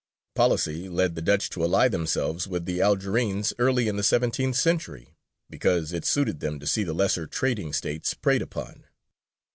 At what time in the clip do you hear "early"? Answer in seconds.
3.59-3.87